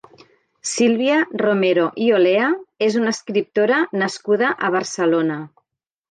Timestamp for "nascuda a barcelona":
4.05-5.37